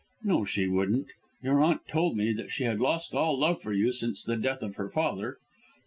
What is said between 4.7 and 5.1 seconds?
her